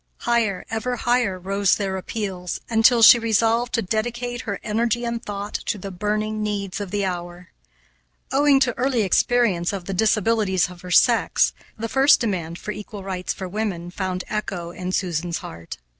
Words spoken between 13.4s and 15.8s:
women found echo in Susan's heart.